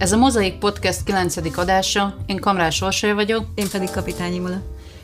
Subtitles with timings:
[0.00, 1.58] Ez a Mozaik Podcast 9.
[1.58, 3.46] adása, én Kamrás Orsolya vagyok.
[3.54, 4.62] Én pedig Kapitány Imola.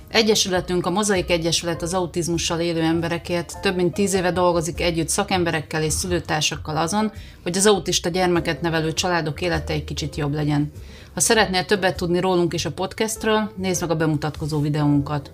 [0.09, 5.83] Egyesületünk a Mozaik Egyesület az autizmussal élő emberekért több mint tíz éve dolgozik együtt szakemberekkel
[5.83, 7.13] és szülőtársakkal azon,
[7.43, 10.73] hogy az autista gyermeket nevelő családok élete egy kicsit jobb legyen.
[11.15, 15.31] Ha szeretnél többet tudni rólunk és a podcastről, nézd meg a bemutatkozó videónkat.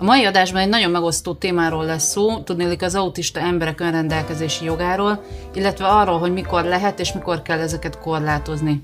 [0.00, 5.24] A mai adásban egy nagyon megosztó témáról lesz szó, tudnélik az autista emberek önrendelkezési jogáról,
[5.54, 8.82] illetve arról, hogy mikor lehet és mikor kell ezeket korlátozni.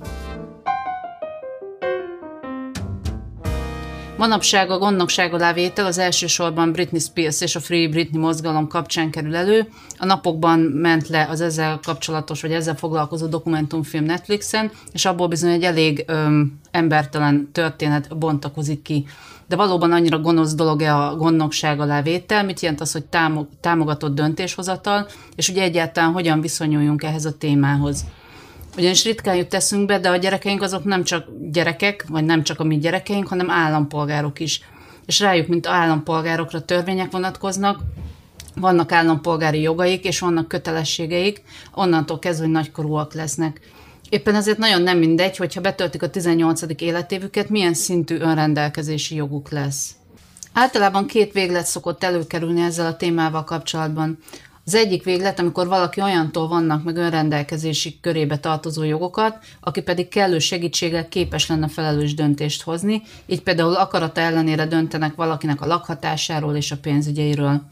[4.16, 9.36] Manapság a gondnokság alávétel az elsősorban Britney Spears és a Free Britney mozgalom kapcsán kerül
[9.36, 9.68] elő.
[9.98, 15.50] A napokban ment le az ezzel kapcsolatos, vagy ezzel foglalkozó dokumentumfilm Netflixen, és abból bizony
[15.50, 19.06] egy elég öm, embertelen történet bontakozik ki.
[19.48, 23.04] De valóban annyira gonosz dolog-e a gondnokság alávétel, mit jelent az, hogy
[23.60, 28.04] támogatott döntéshozatal, és ugye egyáltalán hogyan viszonyuljunk ehhez a témához.
[28.76, 32.64] Ugyanis ritkán jut be, de a gyerekeink azok nem csak gyerekek, vagy nem csak a
[32.64, 34.60] mi gyerekeink, hanem állampolgárok is.
[35.06, 37.80] És rájuk, mint állampolgárokra törvények vonatkoznak,
[38.54, 41.42] vannak állampolgári jogaik, és vannak kötelességeik,
[41.74, 43.60] onnantól kezdve, hogy nagykorúak lesznek.
[44.08, 46.62] Éppen ezért nagyon nem mindegy, hogyha betöltik a 18.
[46.78, 49.90] életévüket, milyen szintű önrendelkezési joguk lesz.
[50.52, 54.18] Általában két véglet szokott előkerülni ezzel a témával kapcsolatban.
[54.64, 60.38] Az egyik véglet, amikor valaki olyantól vannak meg önrendelkezési körébe tartozó jogokat, aki pedig kellő
[60.38, 66.70] segítséggel képes lenne felelős döntést hozni, így például akarata ellenére döntenek valakinek a lakhatásáról és
[66.70, 67.62] a pénzügyeiről.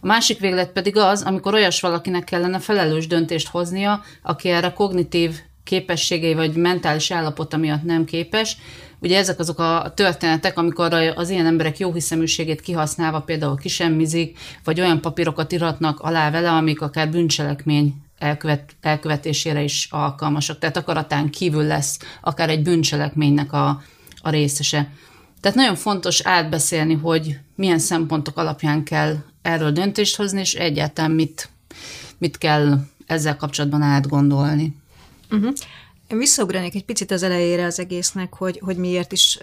[0.00, 5.40] A másik véglet pedig az, amikor olyas valakinek kellene felelős döntést hoznia, aki erre kognitív
[5.68, 8.56] képességei vagy mentális állapota miatt nem képes.
[9.00, 14.80] Ugye ezek azok a történetek, amikor az ilyen emberek jó hiszeműségét kihasználva például kisemmizik, vagy
[14.80, 20.58] olyan papírokat iratnak alá vele, amik akár bűncselekmény elkövet, elkövetésére is alkalmasak.
[20.58, 23.82] Tehát akaratán kívül lesz akár egy bűncselekménynek a,
[24.22, 24.90] a részese.
[25.40, 31.48] Tehát nagyon fontos átbeszélni, hogy milyen szempontok alapján kell erről döntést hozni, és egyáltalán mit,
[32.18, 34.76] mit kell ezzel kapcsolatban átgondolni.
[35.30, 35.52] Uh-huh.
[36.08, 39.38] Én visszaugranék egy picit az elejére az egésznek, hogy, hogy miért is,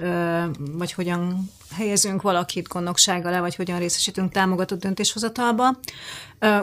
[0.57, 5.79] vagy hogyan helyezünk valakit gondnokság alá, vagy hogyan részesítünk támogatott döntéshozatalba.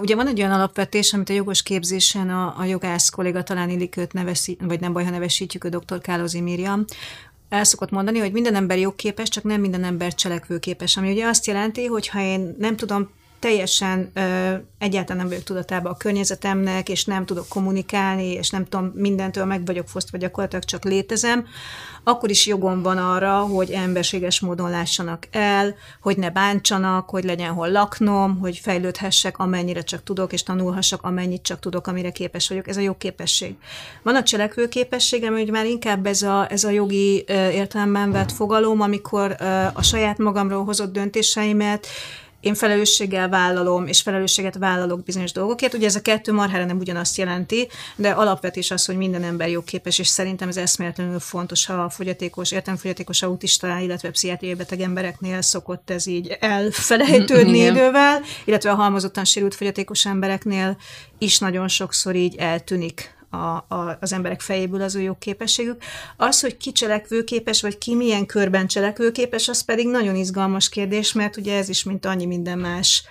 [0.00, 3.96] Ugye van egy olyan alapvetés, amit a jogos képzésen a, a jogász kolléga talán illik
[3.96, 4.12] őt
[4.60, 6.00] vagy nem baj, ha nevesítjük, a dr.
[6.00, 6.84] Kálozi Miriam,
[7.48, 11.46] el szokott mondani, hogy minden ember jogképes, csak nem minden ember cselekvőképes, ami ugye azt
[11.46, 13.10] jelenti, hogy ha én nem tudom
[13.42, 18.92] teljesen ö, egyáltalán nem vagyok tudatában a környezetemnek, és nem tudok kommunikálni, és nem tudom,
[18.94, 21.46] mindentől meg vagyok fosztva, gyakorlatilag csak létezem,
[22.04, 27.52] akkor is jogom van arra, hogy emberséges módon lássanak el, hogy ne bántsanak, hogy legyen
[27.52, 32.68] hol laknom, hogy fejlődhessek, amennyire csak tudok, és tanulhassak, amennyit csak tudok, amire képes vagyok.
[32.68, 33.54] Ez a jogképesség.
[34.02, 39.36] Van a cselekvőképességem, hogy már inkább ez a, ez a jogi értelemben vett fogalom, amikor
[39.72, 41.86] a saját magamról hozott döntéseimet
[42.42, 45.74] én felelősséggel vállalom, és felelősséget vállalok bizonyos dolgokért.
[45.74, 49.98] Ugye ez a kettő marhára nem ugyanazt jelenti, de alapvetés az, hogy minden ember jogképes,
[49.98, 55.90] és szerintem ez eszméletlenül fontos, ha a fogyatékos, értelmefogyatékos autista, illetve pszichiátriai beteg embereknél szokott
[55.90, 57.74] ez így elfelejtődni Igen.
[57.74, 60.76] idővel, illetve a halmozottan sérült fogyatékos embereknél
[61.18, 65.82] is nagyon sokszor így eltűnik a, a, az emberek fejéből az ő jogképességük.
[66.16, 71.36] Az, hogy ki cselekvőképes, vagy ki milyen körben cselekvőképes, az pedig nagyon izgalmas kérdés, mert
[71.36, 73.04] ugye ez is, mint annyi minden más,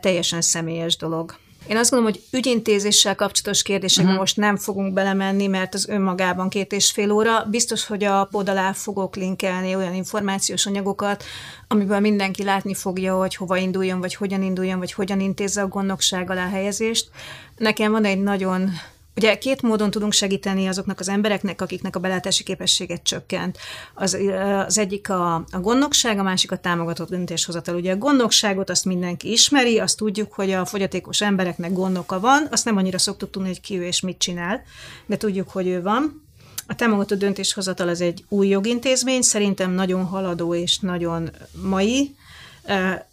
[0.00, 1.34] teljesen személyes dolog.
[1.68, 4.20] Én azt gondolom, hogy ügyintézéssel kapcsolatos kérdésekben uh-huh.
[4.20, 7.44] most nem fogunk belemenni, mert az önmagában két és fél óra.
[7.44, 11.24] Biztos, hogy a pod alá fogok linkelni olyan információs anyagokat,
[11.68, 16.30] amiből mindenki látni fogja, hogy hova induljon, vagy hogyan induljon, vagy hogyan intézze a gondnokság
[16.30, 17.10] alá helyezést.
[17.56, 18.70] Nekem van egy nagyon
[19.16, 23.58] Ugye két módon tudunk segíteni azoknak az embereknek, akiknek a belátási képességet csökkent.
[23.94, 24.18] Az,
[24.66, 27.74] az egyik a, a gondnokság, a másik a támogatott döntéshozatal.
[27.74, 32.64] Ugye a gondnokságot azt mindenki ismeri, azt tudjuk, hogy a fogyatékos embereknek gondoka van, azt
[32.64, 34.62] nem annyira szoktuk tudni, hogy ki ő és mit csinál,
[35.06, 36.22] de tudjuk, hogy ő van.
[36.66, 41.30] A támogatott döntéshozatal az egy új jogintézmény, szerintem nagyon haladó és nagyon
[41.62, 42.14] mai,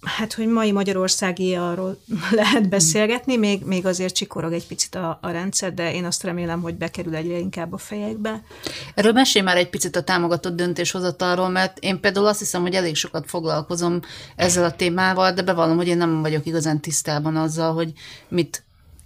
[0.02, 2.00] Hát, hogy mai magyarországi arról
[2.32, 6.62] lehet beszélgetni, még, még azért csikorog egy picit a, a rendszer, de én azt remélem,
[6.62, 8.44] hogy bekerül egyre inkább a fejekbe.
[8.96, 12.96] Erről mesélj már egy picit a támogatott döntéshozatalról, mert én például azt hiszem, hogy elég
[12.96, 14.00] sokat foglalkozom
[14.36, 17.94] ezzel a témával, de bevallom, hogy én nem vagyok igazán tisztában azzal, hogy
[18.28, 18.64] mit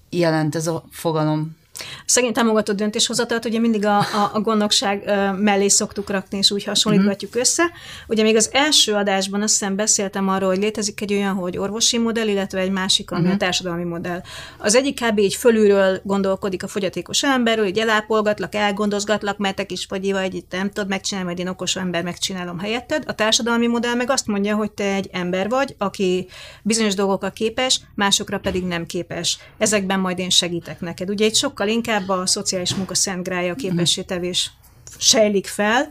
[0.09, 1.61] jelent ez a fogalom.
[2.05, 5.03] Szegény támogatott döntéshozatalt ugye mindig a, a, a gondnokság
[5.37, 7.45] mellé szoktuk rakni, és úgy hasonlítgatjuk uh-huh.
[7.45, 7.63] össze.
[8.07, 11.97] Ugye még az első adásban azt hiszem beszéltem arról, hogy létezik egy olyan, hogy orvosi
[11.97, 13.35] modell, illetve egy másik, ami uh-huh.
[13.35, 14.21] a társadalmi modell.
[14.57, 15.19] Az egyik kb.
[15.19, 20.71] így fölülről gondolkodik a fogyatékos emberről, hogy elápolgatlak, elgondozgatlak, mert te kis vagy, vagy nem
[20.71, 23.03] tudod megcsinálni, majd én okos ember megcsinálom helyetted.
[23.07, 26.27] A társadalmi modell meg azt mondja, hogy te egy ember vagy, aki
[26.61, 29.37] bizonyos dolgokra képes, másokra pedig nem képes.
[29.57, 31.09] Ezekben majd én segítek neked.
[31.09, 34.51] Ugye itt sokkal inkább a szociális munka szent grája a képességtevés
[34.97, 35.89] sejlik fel,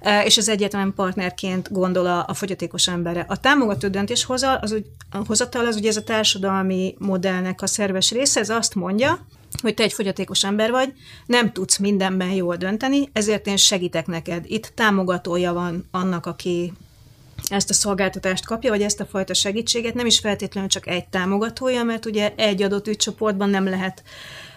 [0.00, 3.24] e, és az egyetlen partnerként gondol a, a fogyatékos emberre.
[3.28, 4.84] A támogató döntéshozal, az, úgy,
[5.26, 9.26] hozatal az ugye ez a társadalmi modellnek a szerves része, ez azt mondja,
[9.62, 10.92] hogy te egy fogyatékos ember vagy,
[11.26, 14.44] nem tudsz mindenben jól dönteni, ezért én segítek neked.
[14.46, 16.72] Itt támogatója van annak, aki
[17.48, 21.82] ezt a szolgáltatást kapja, vagy ezt a fajta segítséget, nem is feltétlenül csak egy támogatója,
[21.82, 24.02] mert ugye egy adott ügycsoportban nem lehet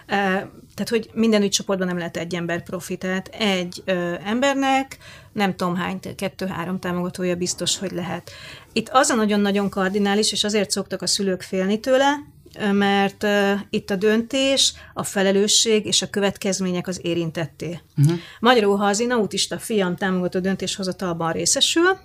[0.07, 4.97] tehát, hogy minden ügycsoportban nem lehet egy ember profi, tehát egy ö, embernek
[5.31, 8.31] nem tudom hány, kettő-három támogatója biztos, hogy lehet.
[8.73, 12.31] Itt az a nagyon-nagyon kardinális, és azért szoktak a szülők félni tőle,
[12.71, 17.79] mert uh, itt a döntés, a felelősség és a következmények az érintetté.
[17.97, 18.19] Uh-huh.
[18.39, 21.97] Magyarul, ha az én autista fiam támogató döntéshozatalban részesül,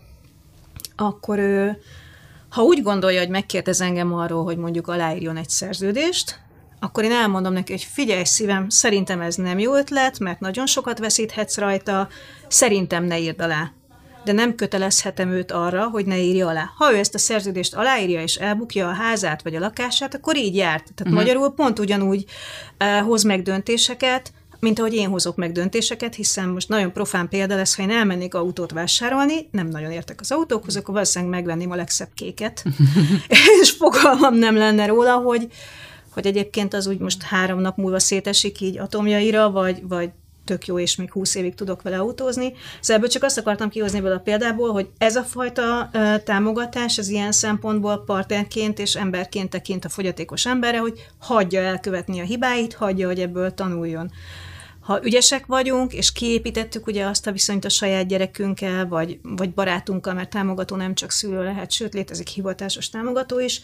[0.97, 1.83] akkor ő,
[2.49, 6.41] ha úgy gondolja, hogy megkérdez engem arról, hogy mondjuk aláírjon egy szerződést,
[6.81, 10.99] akkor én elmondom neki, hogy figyelj szívem, szerintem ez nem jó ötlet, mert nagyon sokat
[10.99, 12.09] veszíthetsz rajta,
[12.49, 13.73] szerintem ne írd alá.
[14.25, 16.71] De nem kötelezhetem őt arra, hogy ne írja alá.
[16.77, 20.57] Ha ő ezt a szerződést aláírja és elbukja a házát vagy a lakását, akkor így
[20.57, 20.83] járt.
[20.83, 21.15] Tehát uh-huh.
[21.15, 22.25] magyarul pont ugyanúgy
[22.79, 27.57] uh, hoz meg döntéseket, mint ahogy én hozok meg döntéseket, hiszen most nagyon profán példa
[27.57, 31.77] lesz, ha én elmennék autót vásárolni, nem nagyon értek az autókhoz, akkor valószínűleg megvenném a
[31.77, 32.65] legszebb kéket,
[33.61, 35.49] és fogalmam nem lenne róla, hogy,
[36.19, 40.11] hogy egyébként az úgy most három nap múlva szétesik így atomjaira, vagy, vagy
[40.45, 42.53] tök jó, és még húsz évig tudok vele autózni.
[42.81, 46.99] Szóval ebből csak azt akartam kihozni belőle a példából, hogy ez a fajta uh, támogatás
[46.99, 52.75] az ilyen szempontból partnerként és emberként tekint a fogyatékos emberre, hogy hagyja elkövetni a hibáit,
[52.75, 54.11] hagyja, hogy ebből tanuljon
[54.89, 60.15] ha ügyesek vagyunk, és kiépítettük ugye azt a viszonyt a saját gyerekünkkel, vagy, vagy barátunkkal,
[60.15, 63.61] mert támogató nem csak szülő lehet, sőt, létezik hivatásos támogató is,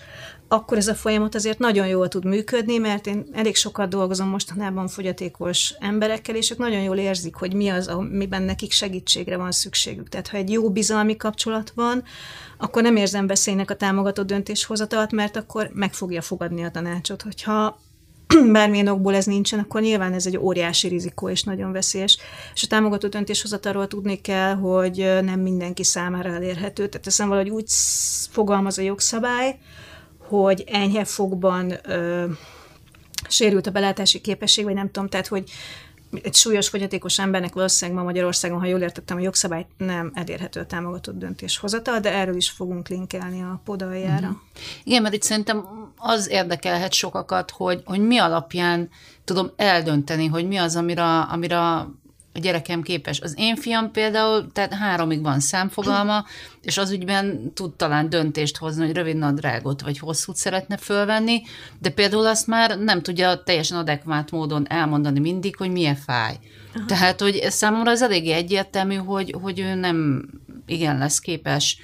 [0.49, 4.88] akkor ez a folyamat azért nagyon jól tud működni, mert én elég sokat dolgozom mostanában
[4.88, 10.09] fogyatékos emberekkel, és ők nagyon jól érzik, hogy mi az, amiben nekik segítségre van szükségük.
[10.09, 12.05] Tehát ha egy jó bizalmi kapcsolat van,
[12.59, 17.23] akkor nem érzem veszélynek a támogató döntéshozatalat, mert akkor meg fogja fogadni a tanácsot.
[17.23, 17.82] Hogyha
[18.53, 22.19] bármilyen okból ez nincsen, akkor nyilván ez egy óriási rizikó és nagyon veszélyes.
[22.55, 26.89] És a támogató döntéshozatalról tudni kell, hogy nem mindenki számára elérhető.
[26.89, 27.65] Tehát ezt valahogy úgy
[28.31, 29.59] fogalmaz a jogszabály,
[30.19, 32.25] hogy enyhe fogban ö,
[33.29, 35.51] sérült a belátási képesség, vagy nem tudom, tehát hogy
[36.22, 40.66] egy súlyos fogyatékos embernek valószínűleg ma Magyarországon, ha jól értettem, a jogszabály nem elérhető a
[40.66, 44.26] támogatott döntéshozatal, de erről is fogunk linkelni a podaljára.
[44.26, 44.43] Uh-huh.
[44.84, 45.66] Igen, mert itt szerintem
[45.96, 48.88] az érdekelhet sokakat, hogy, hogy mi alapján
[49.25, 51.87] tudom eldönteni, hogy mi az, amire, amire
[52.35, 53.21] a gyerekem képes.
[53.21, 56.25] Az én fiam például, tehát háromig van számfogalma,
[56.63, 61.43] és az ügyben tud talán döntést hozni, hogy rövid nadrágot vagy hosszút szeretne fölvenni,
[61.79, 66.39] de például azt már nem tudja teljesen adekvát módon elmondani mindig, hogy milyen fáj.
[66.75, 66.87] Aha.
[66.87, 70.29] Tehát, hogy számomra az eléggé egyértelmű, hogy, hogy ő nem
[70.67, 71.79] igen lesz képes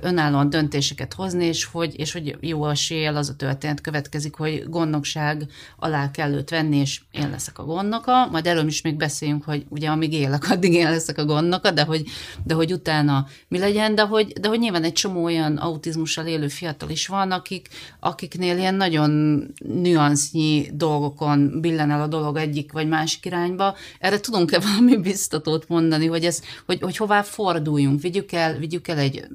[0.00, 5.46] önállóan döntéseket hozni, és hogy, és hogy jó eséllyel az a történet következik, hogy gondnokság
[5.76, 9.64] alá kell őt venni, és én leszek a gondnoka, majd erről is még beszéljünk, hogy
[9.68, 12.04] ugye amíg élek, addig én leszek a gondnoka, de hogy,
[12.44, 16.48] de hogy utána mi legyen, de hogy, de hogy nyilván egy csomó olyan autizmussal élő
[16.48, 17.68] fiatal is van, akik,
[18.00, 19.10] akiknél ilyen nagyon
[19.58, 23.76] nüansznyi dolgokon billen el a dolog egyik vagy másik irányba.
[23.98, 28.98] Erre tudunk-e valami biztatót mondani, hogy, ez, hogy, hogy hová forduljunk, vigyük el, vigyük el
[28.98, 29.26] egy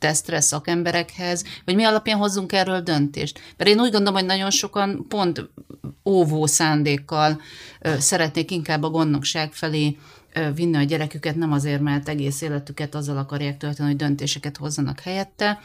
[0.00, 3.40] tesztre szakemberekhez, vagy mi alapján hozzunk erről döntést.
[3.56, 5.50] Mert én úgy gondolom, hogy nagyon sokan pont
[6.04, 7.40] óvó szándékkal
[7.98, 9.96] szeretnék inkább a gondnokság felé
[10.54, 15.60] vinni a gyereküket, nem azért, mert egész életüket azzal akarják tölteni, hogy döntéseket hozzanak helyette,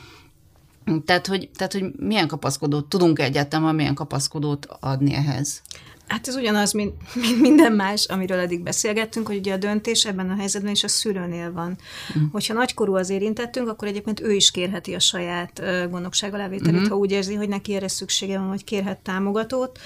[1.06, 5.62] tehát, hogy, tehát, hogy milyen kapaszkodót tudunk egyáltalán, milyen kapaszkodót adni ehhez?
[6.08, 10.30] Hát ez ugyanaz, mint, mint minden más, amiről eddig beszélgettünk, hogy ugye a döntés ebben
[10.30, 11.78] a helyzetben is a szülőnél van.
[12.10, 12.32] Uh-huh.
[12.32, 16.90] Hogyha nagykorú az érintettünk, akkor egyébként ő is kérheti a saját gondnokság alávételét, uh-huh.
[16.90, 19.80] ha úgy érzi, hogy neki erre szüksége van, hogy kérhet támogatót.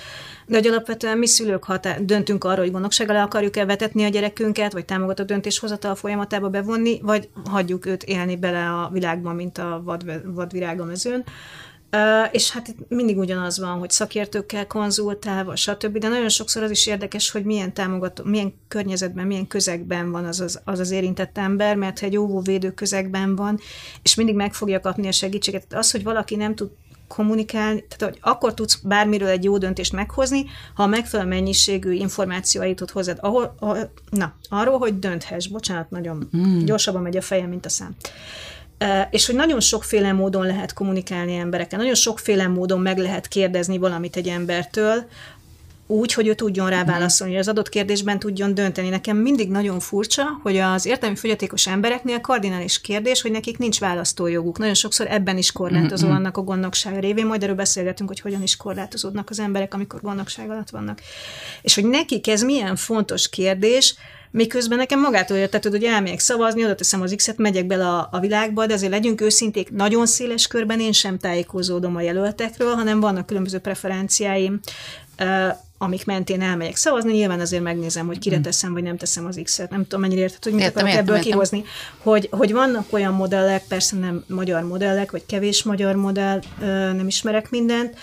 [0.46, 4.74] De hogy alapvetően mi szülők hatá- döntünk arról, hogy gondnokság alá akarjuk elvetetni a gyerekünket,
[4.74, 10.34] vagy támogató döntéshozatal folyamatába bevonni, vagy hagyjuk őt élni bele a világban, mint a vad,
[10.34, 11.24] vadvirág a mezőn
[11.91, 16.72] Uh, és hát itt mindig ugyanaz van, hogy szakértőkkel konzultálva, stb., de nagyon sokszor az
[16.72, 21.38] is érdekes, hogy milyen támogató, milyen környezetben, milyen közegben van az az, az, az érintett
[21.38, 23.60] ember, mert ha egy óvóvédő közegben van,
[24.01, 25.74] és mindig meg fogja kapni a segítséget.
[25.74, 26.69] Az, hogy valaki nem tud
[27.08, 32.75] kommunikálni, tehát hogy akkor tudsz bármiről egy jó döntést meghozni, ha a megfelelő mennyiségű információit
[32.75, 36.65] tud hozzád, ahol, ahol, na, arról, hogy dönthess, bocsánat, nagyon mm.
[36.65, 37.96] gyorsabban megy a fejem, mint a szám.
[39.10, 44.16] És hogy nagyon sokféle módon lehet kommunikálni emberekkel, nagyon sokféle módon meg lehet kérdezni valamit
[44.16, 45.06] egy embertől,
[45.91, 46.91] úgy, hogy ő tudjon rá mhm.
[46.91, 48.89] válaszolni, hogy az adott kérdésben tudjon dönteni.
[48.89, 54.58] Nekem mindig nagyon furcsa, hogy az értelmi fogyatékos embereknél kardinális kérdés, hogy nekik nincs választójoguk.
[54.58, 56.15] Nagyon sokszor ebben is korlátozó mhm.
[56.15, 60.50] annak a gondnokság révén, majd erről beszélgetünk, hogy hogyan is korlátozódnak az emberek, amikor gondnokság
[60.50, 61.01] alatt vannak.
[61.62, 63.96] És hogy nekik ez milyen fontos kérdés,
[64.31, 68.19] Miközben nekem magától értetődő, hogy elmegyek szavazni, oda teszem az X-et, megyek bele a, a
[68.19, 73.25] világba, de azért legyünk őszinték, nagyon széles körben én sem tájékozódom a jelöltekről, hanem vannak
[73.25, 74.60] különböző preferenciáim,
[75.78, 78.42] amik mentén elmegyek szavazni, nyilván azért megnézem, hogy kire mm.
[78.42, 79.70] teszem, vagy nem teszem az X-et.
[79.70, 81.32] Nem tudom, mennyire érted, hogy mit értem, akarok értem, ebből értem.
[81.32, 81.64] kihozni.
[81.98, 86.40] Hogy, hogy vannak olyan modellek, persze nem magyar modellek, vagy kevés magyar modell,
[86.94, 87.98] nem ismerek mindent,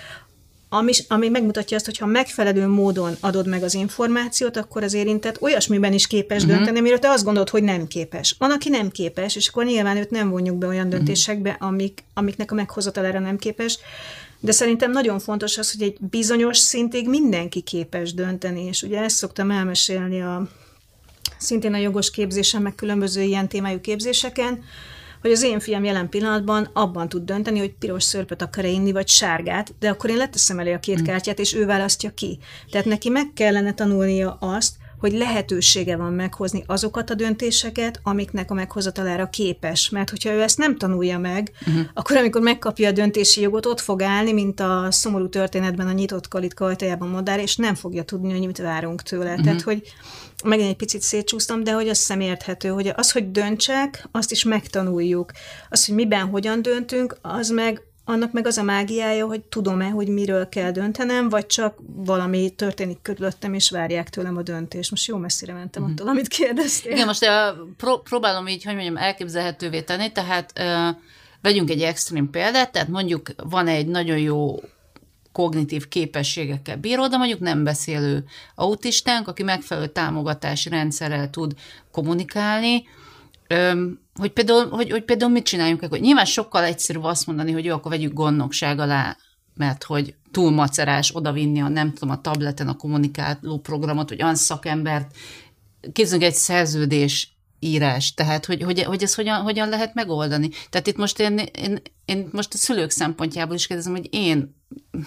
[0.68, 5.42] ami, ami megmutatja azt, hogy ha megfelelő módon adod meg az információt, akkor az érintett
[5.42, 6.56] olyasmiben is képes uh-huh.
[6.56, 8.36] dönteni, amiről te azt gondolod, hogy nem képes.
[8.38, 10.96] Van, aki nem képes, és akkor nyilván őt nem vonjuk be olyan mhm.
[10.96, 13.78] döntésekbe, amik, amiknek a meghozatalára nem képes.
[14.40, 19.16] De szerintem nagyon fontos az, hogy egy bizonyos szintig mindenki képes dönteni, és ugye ezt
[19.16, 20.48] szoktam elmesélni a
[21.38, 24.64] szintén a jogos képzésen, meg különböző ilyen témájú képzéseken,
[25.20, 28.92] hogy az én fiam jelen pillanatban abban tud dönteni, hogy piros szörpöt akar -e inni,
[28.92, 31.04] vagy sárgát, de akkor én leteszem elé a két mm.
[31.04, 32.38] kártyát, és ő választja ki.
[32.70, 34.74] Tehát neki meg kellene tanulnia azt,
[35.08, 39.90] hogy lehetősége van meghozni azokat a döntéseket, amiknek a meghozatalára képes.
[39.90, 41.84] Mert hogyha ő ezt nem tanulja meg, uh-huh.
[41.94, 46.28] akkor amikor megkapja a döntési jogot, ott fog állni, mint a szomorú történetben a nyitott
[46.28, 49.30] kalitka ajtajában madár, és nem fogja tudni, hogy mit várunk tőle.
[49.30, 49.44] Uh-huh.
[49.44, 49.82] Tehát, hogy
[50.44, 54.44] megint egy picit szétcsúsztam, de hogy az sem érthető, hogy az, hogy döntsek, azt is
[54.44, 55.30] megtanuljuk.
[55.68, 60.08] Az, hogy miben, hogyan döntünk, az meg annak meg az a mágiája, hogy tudom-e, hogy
[60.08, 64.90] miről kell döntenem, vagy csak valami történik körülöttem, és várják tőlem a döntést.
[64.90, 65.90] Most jó messzire mentem mm.
[65.90, 66.92] attól, amit kérdeztél.
[66.92, 67.26] Igen, most
[67.76, 70.52] pró- próbálom így, hogy mondjam, elképzelhetővé tenni, tehát
[71.40, 74.60] vegyünk egy extrém példát, tehát mondjuk van egy nagyon jó
[75.32, 81.54] kognitív képességekkel bíró, de mondjuk nem beszélő autistánk, aki megfelelő támogatási rendszerrel tud
[81.90, 82.84] kommunikálni,
[84.14, 87.74] hogy például, hogy, hogy például mit csináljunk, hogy nyilván sokkal egyszerűbb azt mondani, hogy jó,
[87.74, 89.16] akkor vegyük gondnokság alá,
[89.54, 94.34] mert hogy túl macerás odavinni a, nem tudom, a tableten a kommunikáló programot, vagy olyan
[94.34, 95.16] szakembert,
[95.92, 100.50] képzünk egy szerződés írás, tehát hogy, hogy, hogy ez hogyan, hogyan lehet megoldani.
[100.70, 104.55] Tehát itt most én, én, én most a szülők szempontjából is kérdezem, hogy én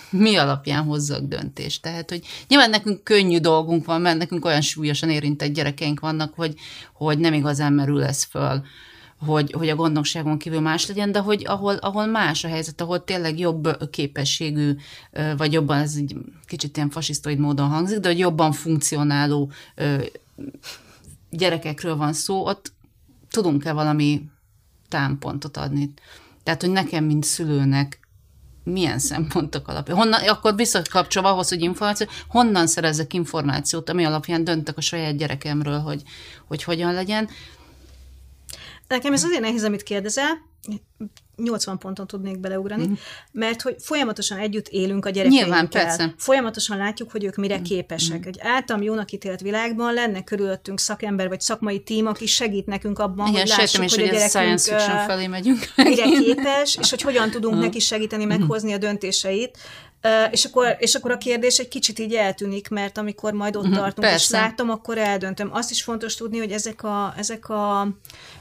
[0.10, 1.82] mi alapján hozzak döntést.
[1.82, 6.54] Tehát, hogy nyilván nekünk könnyű dolgunk van, mert nekünk olyan súlyosan érintett gyerekeink vannak, hogy,
[6.94, 8.63] hogy nem igazán merül ez föl
[9.25, 13.04] hogy, hogy a gondnokságon kívül más legyen, de hogy ahol, ahol más a helyzet, ahol
[13.04, 14.75] tényleg jobb képességű,
[15.38, 19.51] vagy jobban, ez egy kicsit ilyen fasisztoid módon hangzik, de hogy jobban funkcionáló
[21.30, 22.74] gyerekekről van szó, ott
[23.30, 24.22] tudunk-e valami
[24.88, 25.94] támpontot adni.
[26.44, 28.00] Tehát, hogy nekem, mint szülőnek
[28.63, 29.98] milyen szempontok alapján.
[29.98, 35.80] Honnan, akkor visszakapcsolva ahhoz, hogy információ, honnan szerezzek információt, ami alapján döntök a saját gyerekemről,
[35.80, 36.04] hogy,
[36.48, 37.30] hogy hogyan legyen.
[38.88, 40.48] Nekem ez azért nehéz, amit kérdezel,
[41.43, 42.93] 80 ponton tudnék beleugrani, mm.
[43.31, 45.48] mert hogy folyamatosan együtt élünk a gyerekeinkkel.
[45.48, 46.13] Nyilván, persze.
[46.17, 47.62] Folyamatosan látjuk, hogy ők mire mm.
[47.62, 48.25] képesek.
[48.25, 48.27] Mm.
[48.27, 53.27] Egy általam jónak ítélt világban lenne körülöttünk szakember vagy szakmai tím, aki segít nekünk abban,
[53.27, 54.60] Igen, hogy lássuk, is, hogy, a gyerekünk
[55.05, 55.60] felé megyünk.
[55.75, 57.60] mire képes, és hogy hogyan tudunk mm.
[57.60, 59.58] neki segíteni meghozni a döntéseit.
[60.32, 63.77] És, akkor, és akkor a kérdés egy kicsit így eltűnik, mert amikor majd ott uh-huh,
[63.77, 64.38] tartunk, persze.
[64.38, 65.50] és látom, akkor eldöntöm.
[65.53, 67.88] Azt is fontos tudni, hogy ezek a, ezek a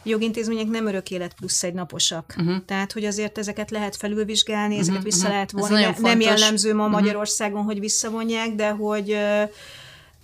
[0.03, 2.35] jogintézmények nem örök élet plusz egy naposak.
[2.39, 2.65] Uh-huh.
[2.67, 5.33] Tehát, hogy azért ezeket lehet felülvizsgálni, ezeket uh-huh, vissza uh-huh.
[5.33, 5.83] lehet vonni.
[5.83, 7.01] Ne, nem jellemző ma uh-huh.
[7.01, 9.17] Magyarországon, hogy visszavonják, de hogy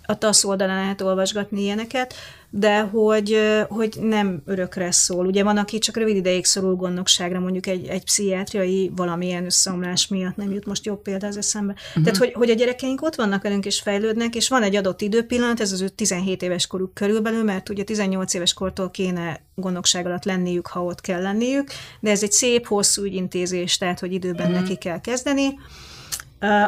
[0.05, 2.13] a TASZ oldalán lehet olvasgatni ilyeneket
[2.57, 5.25] de hogy, hogy nem örökre szól.
[5.25, 10.35] Ugye van, aki csak rövid ideig szorul gondnokságra, mondjuk egy, egy pszichiátriai valamilyen összeomlás miatt
[10.35, 11.73] nem jut most jobb példa az eszembe.
[11.73, 12.03] Uh-huh.
[12.03, 15.59] Tehát, hogy, hogy a gyerekeink ott vannak velünk és fejlődnek, és van egy adott időpillanat,
[15.59, 20.25] ez az ő 17 éves koruk körülbelül, mert ugye 18 éves kortól kéne gondnokság alatt
[20.25, 21.69] lenniük, ha ott kell lenniük,
[21.99, 24.61] de ez egy szép, hosszú ügyintézés, tehát, hogy időben uh-huh.
[24.61, 25.57] neki kell kezdeni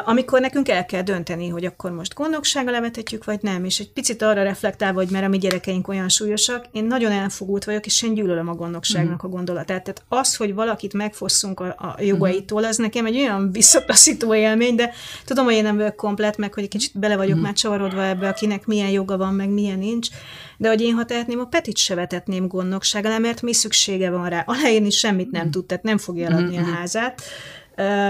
[0.04, 4.22] amikor nekünk el kell dönteni, hogy akkor most gondnoksággal levetetjük, vagy nem, és egy picit
[4.22, 8.14] arra reflektálva, hogy mert a mi gyerekeink olyan súlyosak, én nagyon elfogult vagyok, és én
[8.14, 9.30] gyűlölöm a gondnokságnak uh-huh.
[9.30, 9.82] a gondolatát.
[9.82, 14.92] Tehát az, hogy valakit megfosszunk a, a jogaitól, az nekem egy olyan visszataszító élmény, de
[15.24, 17.44] tudom, hogy én nem vagyok komplet, meg hogy egy kicsit bele vagyok uh-huh.
[17.44, 20.08] már csavarodva ebbe, akinek milyen joga van, meg milyen nincs,
[20.56, 24.42] de hogy én ha tehetném, a Petit se vetetném gondnokság mert mi szüksége van rá.
[24.46, 25.54] Aláírni semmit nem uh-huh.
[25.54, 27.22] tud, tehát nem fogja eladni a házát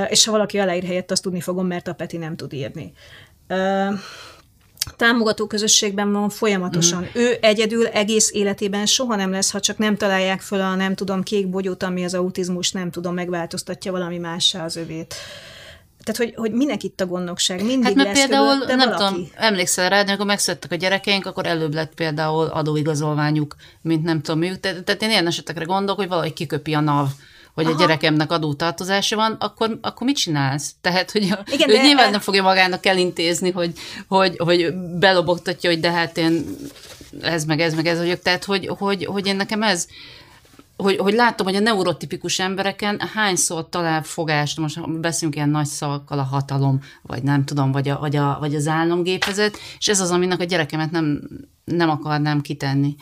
[0.08, 2.92] és ha valaki aláír helyett, azt tudni fogom, mert a Peti nem tud írni.
[4.96, 7.02] Támogató közösségben van folyamatosan.
[7.02, 7.20] Mm.
[7.20, 11.22] Ő egyedül egész életében soha nem lesz, ha csak nem találják föl a nem tudom
[11.22, 15.14] kék bogyót, ami az autizmus, nem tudom, megváltoztatja valami mássá az övét.
[16.04, 17.64] Tehát, hogy, hogy minek itt a gondnokság?
[17.64, 18.96] Mindig hát mert lesz például, nem valaki.
[18.96, 24.22] tudom, emlékszel rá, de amikor megszülettek a gyerekeink, akkor előbb lett például adóigazolványuk, mint nem
[24.22, 24.60] tudom miük.
[24.60, 27.08] Tehát én ilyen esetekre gondolok, hogy valahogy kiköpi a NAV
[27.64, 27.82] hogy Aha.
[27.82, 30.74] a gyerekemnek adótartozása van, akkor, akkor mit csinálsz?
[30.80, 33.72] Tehát, hogy Igen, ő de nyilván nem fogja magának elintézni, hogy,
[34.08, 36.44] hogy, hogy belobogtatja, hogy de hát én
[37.20, 38.22] ez meg ez meg ez vagyok.
[38.22, 39.86] Tehát, hogy, hogy, hogy én nekem ez,
[40.76, 46.18] hogy, hogy látom, hogy a neurotipikus embereken hányszor talál fogást, most beszélünk ilyen nagy szavakkal,
[46.18, 50.10] a hatalom, vagy nem tudom, vagy, a, vagy, a, vagy az államgépezet, és ez az,
[50.10, 51.20] aminek a gyerekemet nem,
[51.64, 52.96] nem akarnám kitenni.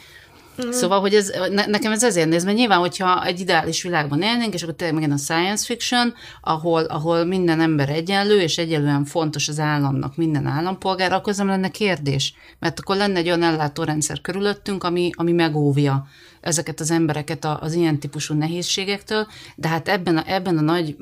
[0.65, 0.71] Mm.
[0.71, 4.55] Szóval, hogy ez, ne, nekem ez ezért néz, mert nyilván, hogyha egy ideális világban élnénk,
[4.55, 9.49] és akkor tényleg megint a science fiction, ahol, ahol minden ember egyenlő, és egyelően fontos
[9.49, 12.35] az államnak minden állampolgár, akkor ez nem lenne kérdés.
[12.59, 16.07] Mert akkor lenne egy olyan ellátórendszer körülöttünk, ami, ami megóvja
[16.41, 20.97] ezeket az embereket az ilyen típusú nehézségektől, de hát ebben a, ebben a nagy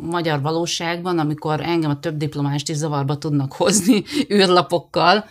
[0.00, 4.02] magyar valóságban, amikor engem a több diplomást is zavarba tudnak hozni
[4.34, 5.24] űrlapokkal,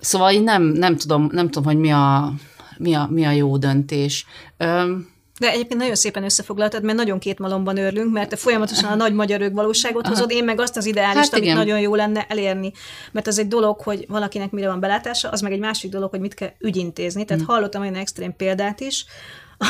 [0.00, 2.32] Szóval én nem, nem, tudom, nem tudom, hogy mi a,
[2.80, 4.26] mi a, mi a jó döntés.
[4.56, 5.08] Öm,
[5.38, 9.12] de egyébként nagyon szépen összefoglaltad, mert nagyon két malomban örülünk, mert te folyamatosan a nagy
[9.12, 12.72] magyar valóságot hozod, én meg azt az ideálist, hát amit nagyon jó lenne elérni.
[13.12, 16.20] Mert az egy dolog, hogy valakinek mire van belátása, az meg egy másik dolog, hogy
[16.20, 17.24] mit kell ügyintézni.
[17.24, 17.52] Tehát hmm.
[17.52, 19.04] hallottam olyan extrém példát is,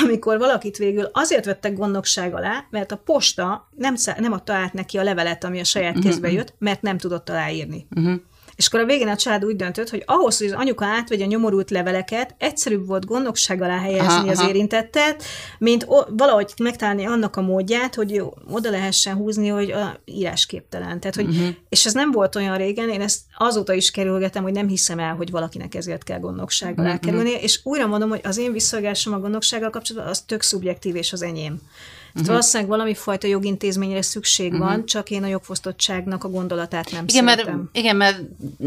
[0.05, 4.99] amikor valakit végül azért vettek gondnokság alá, mert a posta nem, nem adta át neki
[4.99, 6.37] a levelet, ami a saját mhm, kezbe mhm.
[6.37, 7.87] jött, mert nem tudott aláírni.
[7.97, 8.21] Uh-huh.
[8.61, 11.27] És akkor a végén a család úgy döntött, hogy ahhoz, hogy az anyuka átvegye a
[11.27, 14.49] nyomorult leveleket, egyszerűbb volt gondnokság alá helyezni aha, az aha.
[14.49, 15.23] érintettet,
[15.59, 21.01] mint o- valahogy megtalálni annak a módját, hogy jó, oda lehessen húzni, hogy a írásképtelen.
[21.01, 21.49] Tehát, hogy, uh-huh.
[21.69, 25.15] És ez nem volt olyan régen, én ezt azóta is kerülgetem, hogy nem hiszem el,
[25.15, 27.05] hogy valakinek ezért kell gondnokság alá uh-huh.
[27.05, 31.13] kerülni, és újra mondom, hogy az én visszagásom a gondnoksággal kapcsolatban az tök szubjektív és
[31.13, 31.61] az enyém.
[32.15, 32.27] Uh-huh.
[32.27, 34.69] valószínűleg valami fajta jogintézményre szükség uh-huh.
[34.69, 37.57] van, csak én a jogfosztottságnak a gondolatát nem igen, szeretem.
[37.57, 38.21] Mert, igen, mert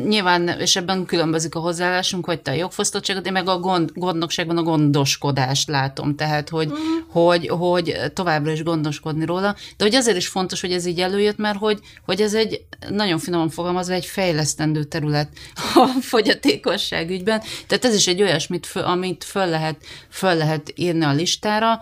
[0.07, 4.57] nyilván, és ebben különbözik a hozzáállásunk, hogy te a jogfosztottságot, én meg a gond, gondnokságban
[4.57, 6.87] a gondoskodást látom, tehát, hogy, uh-huh.
[7.07, 11.37] hogy, hogy továbbra is gondoskodni róla, de hogy azért is fontos, hogy ez így előjött,
[11.37, 15.29] mert hogy, hogy ez egy, nagyon finoman fogalmazva, egy fejlesztendő terület
[15.75, 19.75] a fogyatékosság ügyben, tehát ez is egy olyasmit, amit föl lehet,
[20.09, 21.81] föl lehet írni a listára,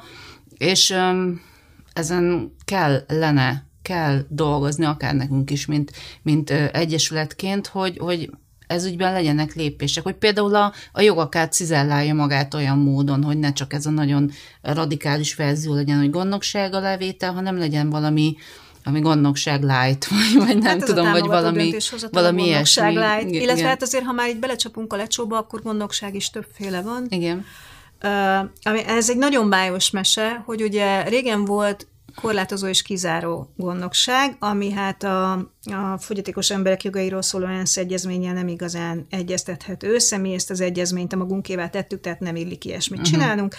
[0.58, 1.42] és um,
[1.94, 8.30] ezen kell lenne, kell dolgozni, akár nekünk is, mint, mint egyesületként, hogy, hogy
[8.72, 13.54] ez ügyben legyenek lépések, hogy például a, a jogakát cizellálja magát olyan módon, hogy ne
[13.54, 18.36] csak ez a nagyon radikális verzió legyen, hogy gondnokság alávétel, hanem legyen valami,
[18.84, 21.74] ami gondnokság light, vagy, vagy nem hát tudom, vagy valami,
[22.12, 22.90] valami ilyesmi.
[22.90, 23.30] Light.
[23.30, 23.42] Igen.
[23.42, 27.06] Illetve hát azért, ha már így belecsapunk a lecsóba, akkor gondnokság is többféle van.
[27.10, 27.46] Igen.
[28.64, 34.72] Ami, ez egy nagyon bájos mese, hogy ugye régen volt korlátozó és kizáró gondnokság, ami
[34.72, 35.32] hát a,
[35.64, 40.18] a fogyatékos emberek jogairól szóló ENSZ egyezménnyel nem igazán egyeztethető össze.
[40.18, 43.14] Mi ezt az egyezményt a magunkével tettük, tehát nem illik ilyesmit uh-huh.
[43.14, 43.56] csinálnunk.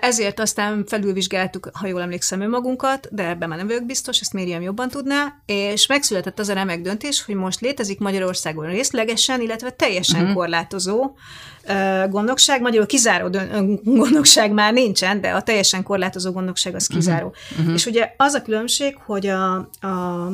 [0.00, 4.62] Ezért aztán felülvizsgáltuk, ha jól emlékszem, önmagunkat, de ebben már nem vagyok biztos, ezt Mériam
[4.62, 10.20] jobban tudná, és megszületett az a remek döntés, hogy most létezik Magyarországon részlegesen, illetve teljesen
[10.20, 10.36] uh-huh.
[10.36, 11.16] korlátozó
[12.08, 13.30] gondnokság, magyarul kizáró
[13.84, 17.34] gondnokság már nincsen, de a teljesen korlátozó gondnokság az kizáró.
[17.58, 17.74] Uh-huh.
[17.74, 20.28] És ugye az a különbség, hogy a, a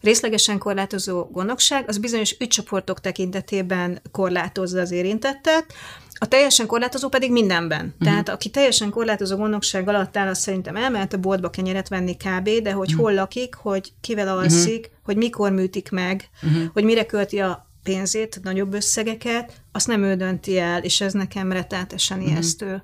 [0.00, 5.74] részlegesen korlátozó gondnokság az bizonyos ügycsoportok tekintetében korlátozza az érintettet,
[6.22, 7.84] a teljesen korlátozó pedig mindenben.
[7.84, 8.08] Uh-huh.
[8.08, 12.48] Tehát aki teljesen korlátozó gondnokság alatt áll, az szerintem elmehet a boltba kenyeret venni kb.,
[12.62, 13.02] de hogy uh-huh.
[13.02, 14.98] hol lakik, hogy kivel alszik, uh-huh.
[15.02, 16.62] hogy mikor műtik meg, uh-huh.
[16.72, 21.52] hogy mire költi a pénzét, nagyobb összegeket, azt nem ő dönti el, és ez nekem
[21.52, 22.32] rettenetesen uh-huh.
[22.32, 22.82] ijesztő.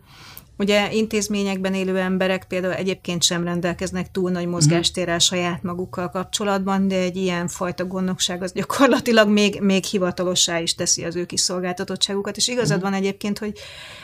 [0.59, 6.97] Ugye intézményekben élő emberek például egyébként sem rendelkeznek túl nagy mozgástérrel saját magukkal kapcsolatban, de
[6.97, 12.49] egy ilyen fajta gondnokság az gyakorlatilag még, még hivatalossá is teszi az ő kiszolgáltatottságukat, és
[12.49, 13.59] igazad van egyébként, hogy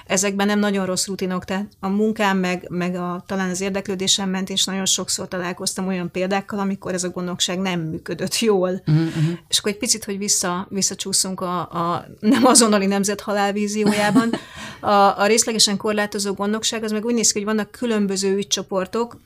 [0.07, 4.51] ezekben nem nagyon rossz rutinok, tehát a munkám meg, meg a, talán az érdeklődésem ment,
[4.51, 8.83] és nagyon sokszor találkoztam olyan példákkal, amikor ez a gondnokság nem működött jól.
[8.87, 9.39] Uh-huh.
[9.49, 14.31] És akkor egy picit, hogy vissza, visszacsúszunk a, a nem azonnali nemzet halálvíziójában.
[14.81, 19.17] A, a részlegesen korlátozó gondnokság az meg úgy néz ki, hogy vannak különböző ügycsoportok,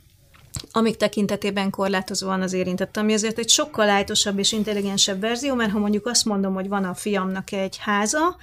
[0.71, 5.79] amik tekintetében korlátozóan az érintett, ami azért egy sokkal lájtosabb és intelligensebb verzió, mert ha
[5.79, 8.37] mondjuk azt mondom, hogy van a fiamnak egy háza,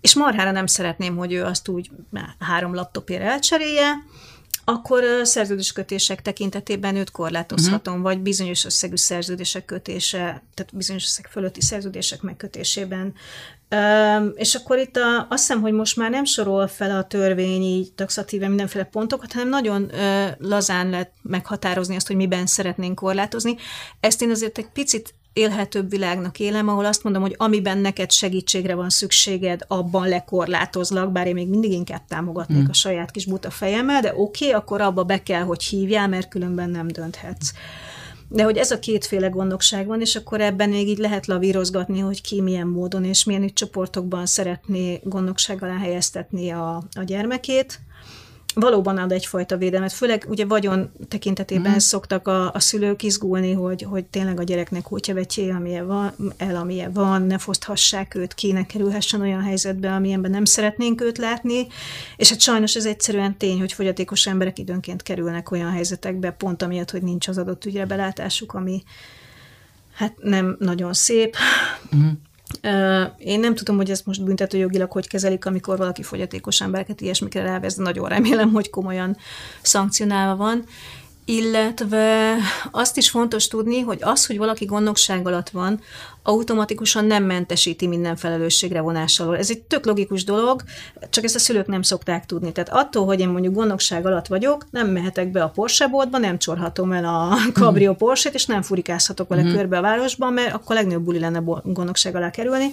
[0.00, 1.90] és marhára nem szeretném, hogy ő azt úgy
[2.38, 3.92] három laptopért elcserélje,
[4.68, 8.08] akkor szerződéskötések tekintetében őt korlátozhatom, uh-huh.
[8.08, 13.14] vagy bizonyos összegű szerződések kötése, tehát bizonyos összeg fölötti szerződések megkötésében.
[13.70, 17.62] Um, és akkor itt a, azt hiszem, hogy most már nem sorol fel a törvény
[17.62, 23.56] így taxatíve mindenféle pontokat, hanem nagyon uh, lazán lehet meghatározni azt, hogy miben szeretnénk korlátozni.
[24.00, 28.74] Ezt én azért egy picit élhetőbb világnak élem, ahol azt mondom, hogy amiben neked segítségre
[28.74, 32.70] van szükséged, abban lekorlátozlak, bár én még mindig inkább támogatnék mm.
[32.70, 36.28] a saját kis buta fejemmel, de oké, okay, akkor abba be kell, hogy hívjál, mert
[36.28, 37.52] különben nem dönthetsz.
[38.30, 42.22] De hogy ez a kétféle gondokság van, és akkor ebben még így lehet lavírozgatni, hogy
[42.22, 47.80] ki milyen módon és milyen itt csoportokban szeretné gondokság alá helyeztetni a, a gyermekét
[48.60, 51.76] valóban ad egyfajta védelmet, főleg ugye vagyon tekintetében mm.
[51.76, 56.92] szoktak a, a szülők izgulni, hogy, hogy tényleg a gyereknek kutyavetyé, amilyen van, el, amilyen
[56.92, 61.66] van, ne foszthassák őt ki, ne kerülhessen olyan helyzetbe, amilyenben nem szeretnénk őt látni,
[62.16, 66.90] és hát sajnos ez egyszerűen tény, hogy fogyatékos emberek időnként kerülnek olyan helyzetekbe, pont amiatt,
[66.90, 68.82] hogy nincs az adott ügyre belátásuk, ami
[69.94, 71.36] hát nem nagyon szép.
[71.96, 72.08] Mm.
[73.18, 77.76] Én nem tudom, hogy ezt most büntetőjogilag hogy kezelik, amikor valaki fogyatékos embereket ilyesmikre rávesz,
[77.76, 79.16] de nagyon remélem, hogy komolyan
[79.62, 80.64] szankcionálva van.
[81.24, 82.34] Illetve
[82.70, 85.80] azt is fontos tudni, hogy az, hogy valaki gondnokság alatt van,
[86.28, 89.36] automatikusan nem mentesíti minden felelősségre vonás alól.
[89.36, 90.62] Ez egy tök logikus dolog,
[91.10, 92.52] csak ezt a szülők nem szokták tudni.
[92.52, 96.38] Tehát attól, hogy én mondjuk gondnokság alatt vagyok, nem mehetek be a Porsche boltba, nem
[96.38, 99.54] csorhatom el a Cabrio Porsche-t, és nem furikázhatok vele mm.
[99.54, 102.66] körbe a városban, mert akkor legnagyobb buli lenne gondnokság alá kerülni.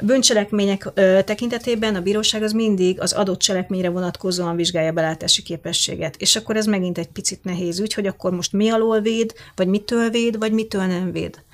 [0.00, 6.16] Bűncselekmények ö, tekintetében a bíróság az mindig az adott cselekményre vonatkozóan vizsgálja belátási képességet.
[6.16, 9.66] És akkor ez megint egy picit nehéz ügy, hogy akkor most mi alól véd, vagy
[9.66, 11.46] mitől véd, vagy mitől nem véd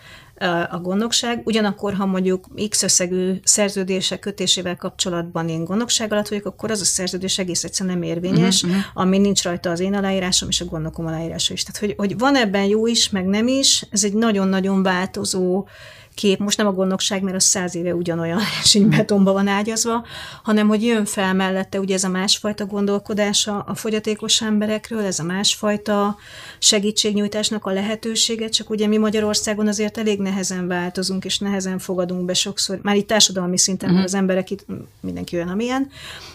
[0.44, 1.42] a gondnokság.
[1.44, 6.84] Ugyanakkor, ha mondjuk X összegű szerződések kötésével kapcsolatban én gondnokság alatt vagyok, akkor az a
[6.84, 9.02] szerződés egész egyszerűen nem érvényes, uh-huh, uh-huh.
[9.02, 11.62] ami nincs rajta az én aláírásom és a gondnokom aláírása is.
[11.62, 15.66] Tehát, hogy, hogy van ebben jó is, meg nem is, ez egy nagyon-nagyon változó
[16.14, 20.04] kép, most nem a gondnokság, mert az száz éve ugyanolyan, és így betonba van ágyazva,
[20.42, 25.24] hanem hogy jön fel mellette ugye ez a másfajta gondolkodása a fogyatékos emberekről, ez a
[25.24, 26.16] másfajta
[26.58, 32.34] segítségnyújtásnak a lehetősége, csak ugye mi Magyarországon azért elég nehezen változunk, és nehezen fogadunk be
[32.34, 34.04] sokszor, már itt társadalmi szinten uh-huh.
[34.04, 34.66] az emberek itt
[35.00, 35.90] mindenki olyan, amilyen,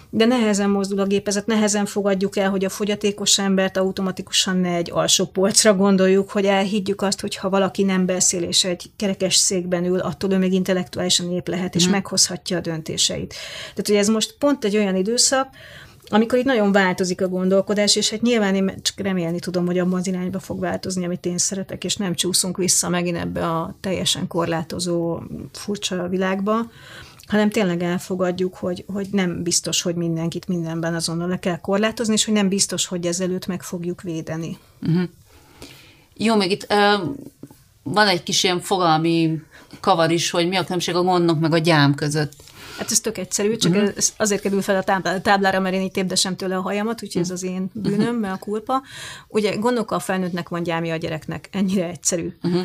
[0.09, 4.91] de nehezen mozdul a gépezet, nehezen fogadjuk el, hogy a fogyatékos embert automatikusan ne egy
[4.91, 9.85] alsó polcra gondoljuk, hogy elhiggyük azt, hogy ha valaki nem beszél és egy kerekes székben
[9.85, 11.91] ül, attól ő még intellektuálisan ép lehet, és mm.
[11.91, 13.33] meghozhatja a döntéseit.
[13.59, 15.47] Tehát, hogy ez most pont egy olyan időszak,
[16.11, 19.99] amikor itt nagyon változik a gondolkodás, és hát nyilván én csak remélni tudom, hogy abban
[19.99, 24.27] az irányba fog változni, amit én szeretek, és nem csúszunk vissza megint ebbe a teljesen
[24.27, 26.69] korlátozó, furcsa világba,
[27.29, 32.25] hanem tényleg elfogadjuk, hogy, hogy nem biztos, hogy mindenkit mindenben azonnal le kell korlátozni, és
[32.25, 34.57] hogy nem biztos, hogy ezelőtt meg fogjuk védeni.
[34.81, 35.09] Uh-huh.
[36.17, 37.15] Jó, még itt uh,
[37.83, 39.41] van egy kis ilyen fogalmi
[39.79, 42.33] kavar is, hogy mi a különbség a gondnok meg a gyám között.
[42.79, 43.91] Hát ez tök egyszerű, csak uh-huh.
[43.95, 47.29] ez azért kerül fel a táblára, mert én így tépdesem tőle a hajamat, úgyhogy ez
[47.29, 48.81] az én bűnöm, mert a kulpa.
[49.27, 52.33] Ugye gondokkal a felnőttnek van gyámja a gyereknek, ennyire egyszerű.
[52.43, 52.61] Uh-huh.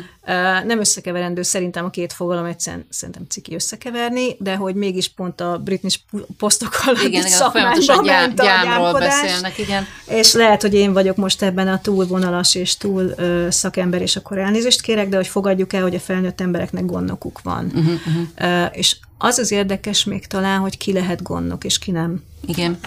[0.65, 5.57] Nem összekeverendő szerintem a két fogalom egyszerűen szerintem ciki összekeverni, de hogy mégis pont a
[5.57, 5.91] Britney
[6.37, 9.85] posztokkal igen, igen, folyamatosan gyám, gyámról beszélnek, igen.
[10.07, 14.37] És lehet, hogy én vagyok most ebben a túlvonalas és túl uh, szakember, és akkor
[14.37, 17.65] elnézést kérek, de hogy fogadjuk el, hogy a felnőtt embereknek gondnokuk van.
[17.65, 17.93] Uh-huh.
[18.39, 22.23] Uh, és az az érdekes még talán, hogy ki lehet gondnok, és ki nem.
[22.45, 22.77] Igen.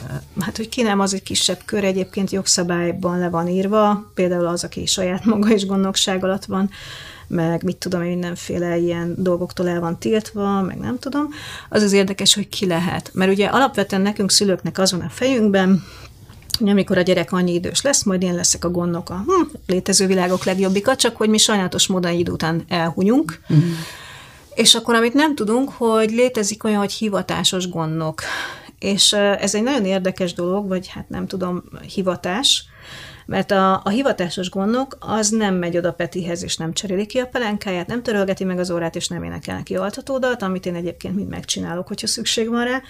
[0.40, 4.64] Hát, hogy ki nem, az egy kisebb kör, egyébként jogszabályban le van írva, például az,
[4.64, 6.70] aki saját maga is gondnokság alatt van,
[7.26, 11.28] meg mit tudom én, mindenféle ilyen dolgoktól el van tiltva, meg nem tudom.
[11.68, 13.10] Az az érdekes, hogy ki lehet.
[13.14, 15.84] Mert ugye alapvetően nekünk szülőknek az van a fejünkben,
[16.58, 19.24] hogy amikor a gyerek annyi idős lesz, majd én leszek a gondnoka.
[19.26, 23.40] Hm, létező világok legjobbika, csak hogy mi sajnálatos módon idő után elhunyunk.
[23.52, 23.58] Mm.
[24.58, 28.20] És akkor, amit nem tudunk, hogy létezik olyan, hogy hivatásos gondnok.
[28.78, 31.62] És ez egy nagyon érdekes dolog, vagy hát nem tudom,
[31.94, 32.64] hivatás,
[33.26, 37.26] mert a, a hivatásos gondok az nem megy oda Petihez, és nem cseréli ki a
[37.26, 41.28] pelenkáját, nem törölgeti meg az órát, és nem énekel neki altatódat, amit én egyébként mind
[41.28, 42.82] megcsinálok, hogyha szükség van rá.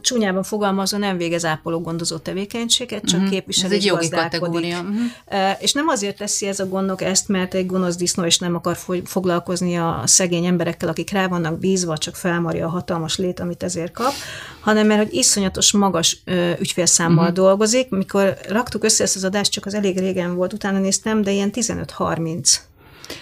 [0.00, 3.32] Csúnyában fogalmazva nem végez ápoló gondozó tevékenységet, csak uh-huh.
[3.34, 4.80] képviseli Ez egy jogi kategória.
[4.80, 5.50] Uh-huh.
[5.58, 8.76] És nem azért teszi ez a gondok ezt, mert egy gonosz disznó és nem akar
[9.04, 13.92] foglalkozni a szegény emberekkel, akik rá vannak bízva, csak felmarja a hatalmas lét, amit ezért
[13.92, 14.12] kap,
[14.60, 16.22] hanem mert hogy iszonyatos magas
[16.58, 17.36] ügyfélszámmal uh-huh.
[17.36, 17.88] dolgozik.
[17.88, 21.50] Mikor raktuk össze ezt az adást, csak az elég régen volt, utána néztem, de ilyen
[21.54, 22.56] 15-30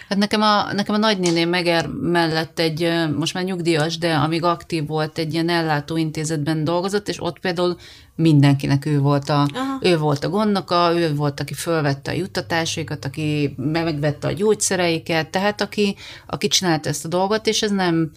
[0.08, 4.86] Hát nekem a, nekem a nagynéném Meger mellett egy, most már nyugdíjas, de amíg aktív
[4.86, 7.76] volt, egy ilyen ellátóintézetben dolgozott, és ott például
[8.14, 9.48] mindenkinek ő volt a,
[9.80, 15.60] ő volt a gondnoka, ő volt, aki fölvette a juttatásaikat, aki megvette a gyógyszereiket, tehát
[15.60, 18.10] aki, aki csinálta ezt a dolgot, és ez nem,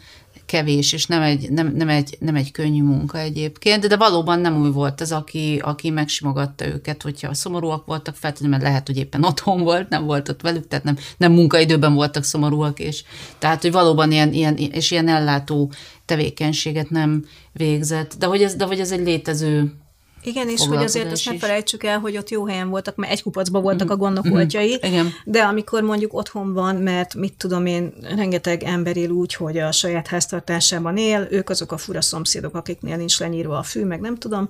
[0.52, 4.62] kevés, és nem egy, nem, nem, egy, nem egy könnyű munka egyébként, de valóban nem
[4.62, 9.24] új volt az, aki, aki megsimogatta őket, hogyha szomorúak voltak, feltétlenül, mert lehet, hogy éppen
[9.24, 13.04] otthon volt, nem volt ott velük, tehát nem, nem munkaidőben voltak szomorúak, és
[13.40, 15.72] tehát, hogy valóban ilyen, ilyen, és ilyen ellátó
[16.06, 19.74] tevékenységet nem végzett, de hogy ez, de hogy ez egy létező
[20.24, 23.24] igen, és hogy azért azt ne felejtsük el, hogy ott jó helyen voltak, mert egy
[23.24, 24.50] kupacban voltak a gondok mm-hmm.
[24.82, 25.14] Igen.
[25.26, 29.72] de amikor mondjuk otthon van, mert mit tudom én, rengeteg ember él úgy, hogy a
[29.72, 34.18] saját háztartásában él, ők azok a fura szomszédok, akiknél nincs lenyírva a fű, meg nem
[34.18, 34.50] tudom,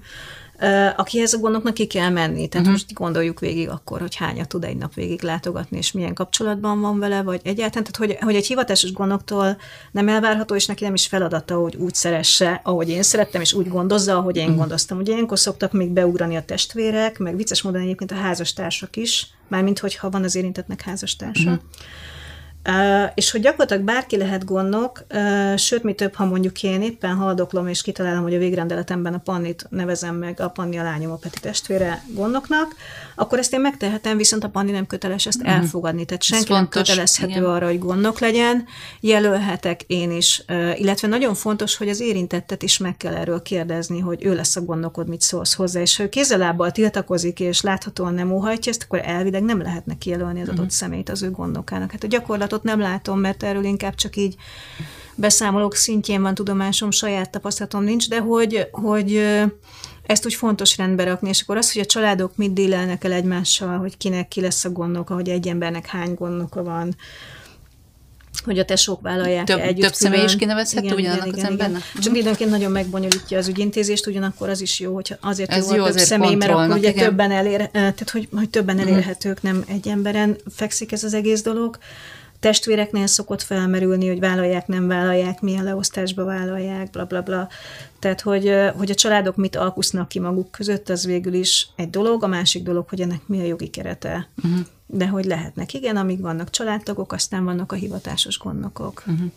[0.95, 2.47] akihez a gondoknak ki kell menni.
[2.47, 2.71] Tehát uh-huh.
[2.71, 6.99] most gondoljuk végig akkor, hogy hányat tud egy nap végig látogatni, és milyen kapcsolatban van
[6.99, 7.91] vele, vagy egyáltalán.
[7.91, 9.57] Tehát, hogy, hogy egy hivatásos gondoktól
[9.91, 13.67] nem elvárható, és neki nem is feladata, hogy úgy szeresse, ahogy én szerettem, és úgy
[13.67, 14.59] gondozza, ahogy én uh-huh.
[14.59, 14.97] gondoztam.
[14.97, 19.79] Ugye ilyenkor szoktak még beugrani a testvérek, meg vicces módon egyébként a házastársak is, mármint
[19.79, 21.49] hogyha van az érintetnek házastársa.
[21.49, 21.63] Uh-huh.
[23.15, 27.67] És hogy gyakorlatilag bárki lehet gondok, uh, sőt, mi több, ha mondjuk én éppen haldoklom,
[27.67, 31.39] és kitalálom, hogy a végrendeletemben a Pannit nevezem meg, a Panni a lányom, a Peti
[31.39, 32.75] testvére gondoknak,
[33.15, 35.55] akkor ezt én megtehetem, viszont a Panni nem köteles ezt uh-huh.
[35.55, 36.05] elfogadni.
[36.05, 37.45] Tehát senki nem kötelezhető igen.
[37.45, 38.65] arra, hogy gondok legyen.
[38.99, 40.43] Jelölhetek én is,
[40.75, 44.61] illetve nagyon fontos, hogy az érintettet is meg kell erről kérdezni, hogy ő lesz a
[44.61, 49.01] gondokod, mit szólsz hozzá, és ha ő kézzelábbal tiltakozik, és láthatóan nem óhajtja ezt, akkor
[49.03, 50.73] elvileg nem lehetne kijelölni az adott uh-huh.
[50.73, 51.91] szemét az ő gondokának.
[51.91, 54.35] Hát a gyakorlat tapasztalatot nem látom, mert erről inkább csak így
[55.15, 59.23] beszámolók szintjén van tudomásom, saját tapasztalatom nincs, de hogy, hogy
[60.05, 63.77] ezt úgy fontos rendbe rakni, és akkor az, hogy a családok mit dílelnek el egymással,
[63.77, 66.95] hogy kinek ki lesz a gondoka, hogy egy embernek hány gondoka van,
[68.45, 69.83] hogy a tesók vállalják több, együtt.
[69.83, 71.81] Több személy is kinevezhető ugyanannak igen, az igen, embernek?
[71.89, 72.01] Igen.
[72.01, 75.85] Csak időnként nagyon megbonyolítja az ügyintézést, ugyanakkor az is jó, hogy azért Ez jó, jó
[75.85, 77.07] több személy, mert akkor ugye igen.
[77.07, 78.87] többen elér, tehát hogy, hogy többen mhm.
[78.87, 81.77] elérhetők, nem egy emberen fekszik ez az egész dolog
[82.41, 87.49] testvéreknél szokott felmerülni, hogy vállalják, nem vállalják, milyen leosztásba vállalják, bla bla bla.
[87.99, 92.23] Tehát, hogy, hogy a családok mit alkusznak ki maguk között, az végül is egy dolog,
[92.23, 94.29] a másik dolog, hogy ennek mi a jogi kerete.
[94.43, 94.59] Uh-huh.
[94.87, 99.03] De hogy lehetnek, igen, amíg vannak családtagok, aztán vannak a hivatásos gondnokok.
[99.07, 99.31] Uh-huh.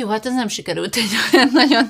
[0.00, 1.88] Jó, hát ez nem sikerült egy olyan nagyon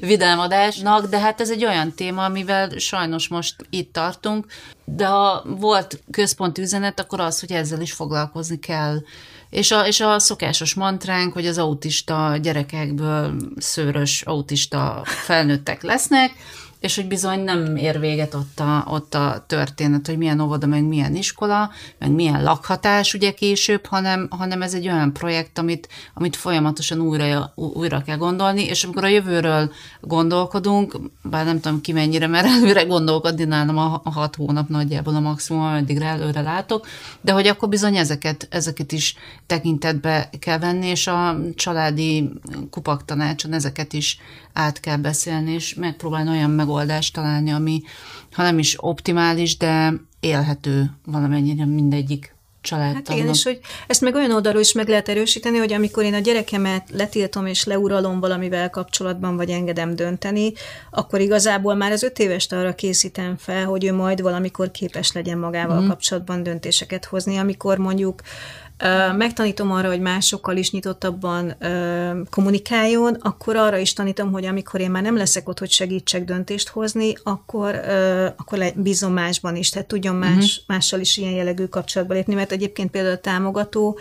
[0.00, 4.46] vidám adásnak, de hát ez egy olyan téma, amivel sajnos most itt tartunk,
[4.84, 8.98] de ha volt központi üzenet, akkor az, hogy ezzel is foglalkozni kell.
[9.50, 16.32] És a, és a szokásos mantránk, hogy az autista gyerekekből szőrös autista felnőttek lesznek,
[16.84, 20.84] és hogy bizony nem ér véget ott a, ott a történet, hogy milyen óvoda, meg
[20.84, 26.36] milyen iskola, meg milyen lakhatás ugye később, hanem, hanem ez egy olyan projekt, amit, amit
[26.36, 32.26] folyamatosan újra, újra kell gondolni, és amikor a jövőről gondolkodunk, bár nem tudom ki mennyire,
[32.26, 36.86] mert előre gondolkodni nálam a, hat hónap nagyjából a maximum, addigra előre látok,
[37.20, 39.16] de hogy akkor bizony ezeket, ezeket is
[39.46, 42.30] tekintetbe kell venni, és a családi
[42.70, 44.18] kupak tanácson ezeket is
[44.52, 47.82] át kell beszélni, és megpróbálni olyan megoldást találni, ami
[48.32, 53.08] ha nem is optimális, de élhető valamennyire mindegyik családtagnak.
[53.08, 56.14] Hát igen, és hogy ezt meg olyan oldalról is meg lehet erősíteni, hogy amikor én
[56.14, 60.52] a gyerekemet letiltom és leuralom valamivel kapcsolatban, vagy engedem dönteni,
[60.90, 65.38] akkor igazából már az öt évest arra készítem fel, hogy ő majd valamikor képes legyen
[65.38, 65.88] magával mm.
[65.88, 68.22] kapcsolatban döntéseket hozni, amikor mondjuk
[69.16, 71.56] megtanítom arra, hogy másokkal is nyitottabban
[72.30, 76.68] kommunikáljon, akkor arra is tanítom, hogy amikor én már nem leszek ott, hogy segítsek döntést
[76.68, 77.74] hozni, akkor,
[78.36, 80.48] akkor bízom másban is, tehát tudjon más, uh-huh.
[80.66, 83.98] mással is ilyen jellegű kapcsolatba lépni, mert egyébként például a támogató,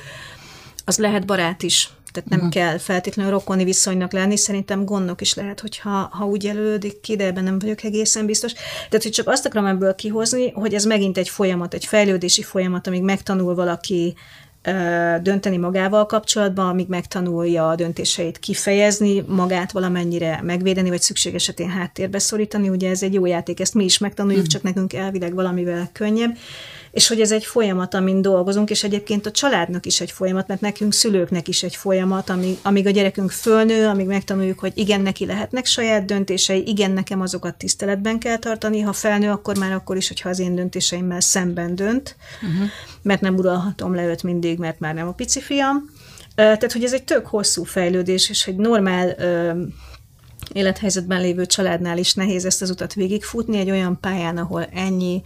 [0.86, 2.54] az lehet barát is, tehát nem uh-huh.
[2.54, 7.26] kell feltétlenül rokoni viszonynak lenni, szerintem gondok is lehet, hogyha ha úgy jelölődik ki, de
[7.26, 8.54] ebben nem vagyok egészen biztos.
[8.54, 12.88] Tehát, hogy csak azt akarom ebből kihozni, hogy ez megint egy folyamat, egy fejlődési folyamat,
[12.88, 14.16] amíg megtanul valaki
[15.22, 22.20] dönteni magával kapcsolatban, amíg megtanulja a döntéseit kifejezni, magát valamennyire megvédeni, vagy szükség esetén háttérbe
[22.20, 22.70] szorítani.
[22.70, 24.48] Ugye ez egy jó játék, ezt mi is megtanuljuk, mm.
[24.48, 26.38] csak nekünk elvileg valamivel könnyebb
[26.94, 30.62] és hogy ez egy folyamat, amin dolgozunk, és egyébként a családnak is egy folyamat, mert
[30.62, 35.26] nekünk szülőknek is egy folyamat, amíg, amíg a gyerekünk fölnő, amíg megtanuljuk, hogy igen, neki
[35.26, 40.08] lehetnek saját döntései, igen, nekem azokat tiszteletben kell tartani, ha felnő, akkor már akkor is,
[40.08, 42.70] hogyha az én döntéseimmel szemben dönt, uh-huh.
[43.02, 45.90] mert nem uralhatom le őt mindig, mert már nem a pici fiam.
[46.36, 49.16] Tehát, hogy ez egy tök hosszú fejlődés, és egy normál
[50.54, 55.22] élethelyzetben lévő családnál is nehéz ezt az utat végigfutni, egy olyan pályán, ahol ennyi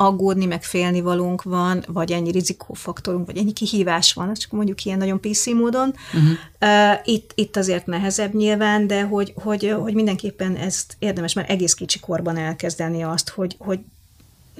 [0.00, 4.98] aggódni, meg félni valunk van, vagy ennyi rizikófaktorunk, vagy ennyi kihívás van, csak mondjuk ilyen
[4.98, 5.94] nagyon PC módon.
[6.14, 6.30] Uh-huh.
[6.60, 11.74] Uh, itt, itt azért nehezebb nyilván, de hogy, hogy, hogy mindenképpen ezt érdemes már egész
[11.74, 13.78] kicsi korban elkezdeni azt, hogy, hogy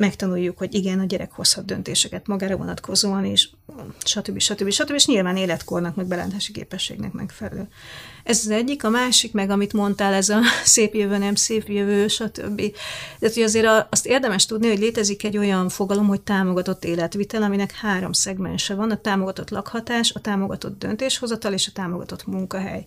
[0.00, 3.48] megtanuljuk, hogy igen, a gyerek hozhat döntéseket magára vonatkozóan, és
[4.04, 4.38] stb.
[4.38, 4.70] stb.
[4.70, 4.94] stb.
[4.94, 7.68] és nyilván életkornak, meg belátási képességnek megfelelő.
[8.24, 12.08] Ez az egyik, a másik, meg amit mondtál, ez a szép jövő, nem szép jövő,
[12.08, 12.62] stb.
[13.18, 17.72] De hogy azért azt érdemes tudni, hogy létezik egy olyan fogalom, hogy támogatott életvitel, aminek
[17.72, 22.86] három szegmense van, a támogatott lakhatás, a támogatott döntéshozatal és a támogatott munkahely.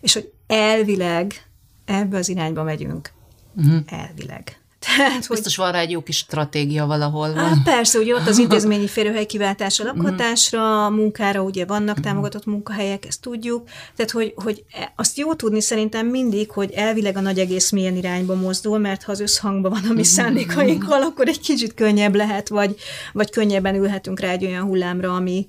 [0.00, 1.46] És hogy elvileg
[1.84, 3.12] ebbe az irányba megyünk.
[3.56, 3.80] Uh-huh.
[3.86, 4.59] Elvileg.
[4.86, 5.36] Tehát, hogy...
[5.36, 7.34] Biztos van rá egy jó kis stratégia valahol.
[7.34, 7.44] Van.
[7.44, 10.98] Á, persze, ugye ott az intézményi férőhely kiváltása lakhatásra, mhm.
[10.98, 12.04] munkára, ugye vannak mhm.
[12.04, 13.68] támogatott munkahelyek, ezt tudjuk.
[13.96, 14.64] Tehát, hogy, hogy
[14.96, 19.12] azt jó tudni szerintem mindig, hogy elvileg a nagy egész milyen irányba mozdul, mert ha
[19.12, 20.02] az összhangban van a mi mhm.
[20.02, 22.76] szándékainkkal, akkor egy kicsit könnyebb lehet, vagy,
[23.12, 25.48] vagy könnyebben ülhetünk rá egy olyan hullámra, ami,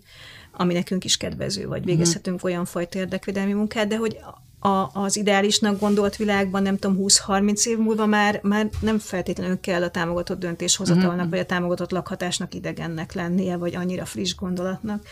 [0.52, 4.18] ami nekünk is kedvező, vagy végezhetünk olyan fajta érdekvédelmi munkát, de hogy
[4.64, 9.84] a, az ideálisnak gondolt világban, nem tudom, 20-30 év múlva már, már nem feltétlenül kell
[9.84, 11.30] a támogatott döntéshozatalnak, uh-huh.
[11.30, 15.04] vagy a támogatott lakhatásnak idegennek lennie, vagy annyira friss gondolatnak.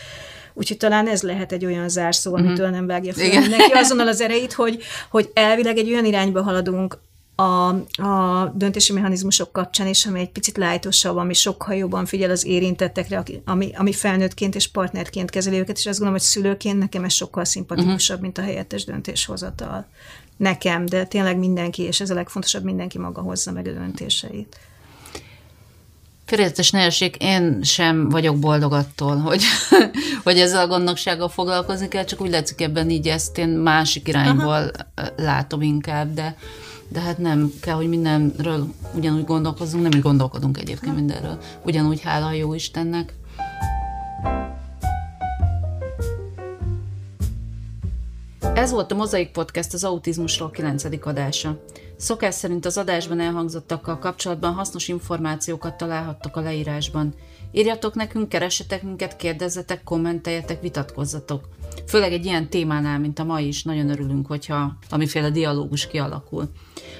[0.53, 2.47] Úgyhogy talán ez lehet egy olyan zárszó, uh-huh.
[2.47, 6.97] amitől nem vágja fel neki azonnal az erejét, hogy, hogy elvileg egy olyan irányba haladunk,
[7.39, 7.67] a,
[8.03, 13.23] a döntési mechanizmusok kapcsán is, ami egy picit lájtosabb, ami sokkal jobban figyel az érintettekre,
[13.45, 17.45] ami, ami felnőttként és partnerként kezeli őket, és azt gondolom, hogy szülőként nekem ez sokkal
[17.45, 18.21] szimpatikusabb, uh-huh.
[18.21, 19.87] mint a helyettes döntéshozatal.
[20.37, 24.57] Nekem, de tényleg mindenki, és ez a legfontosabb, mindenki maga hozza meg a döntéseit.
[26.29, 26.87] Félreértés ne
[27.17, 29.43] én sem vagyok boldog attól, hogy,
[30.23, 34.71] hogy ezzel a gondnoksággal foglalkozni kell, csak úgy látszik ebben így ezt én másik irányból
[34.95, 35.09] Aha.
[35.17, 36.35] látom inkább, de
[36.87, 41.37] de hát nem kell, hogy mindenről ugyanúgy gondolkozzunk, nem is gondolkodunk egyébként mindenről.
[41.63, 43.13] Ugyanúgy hála a jó Istennek.
[48.53, 50.83] Ez volt a Mozaik Podcast az autizmusról 9.
[51.01, 51.59] adása.
[51.99, 57.13] Szokás szerint az adásban elhangzottakkal kapcsolatban hasznos információkat találhattok a leírásban.
[57.51, 61.47] Írjatok nekünk, keressetek minket, kérdezzetek, kommenteljetek, vitatkozzatok.
[61.87, 66.49] Főleg egy ilyen témánál, mint a mai is, nagyon örülünk, hogyha amiféle dialógus kialakul.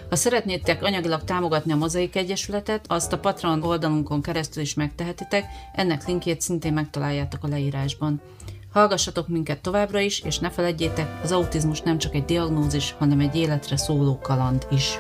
[0.10, 6.08] Ha szeretnétek anyagilag támogatni a Mozaik Egyesületet, azt a Patreon oldalunkon keresztül is megtehetitek, ennek
[6.08, 8.22] linkjét szintén megtaláljátok a leírásban.
[8.71, 13.36] Hallgassatok minket továbbra is, és ne feledjétek, az autizmus nem csak egy diagnózis, hanem egy
[13.36, 14.97] életre szóló kaland is.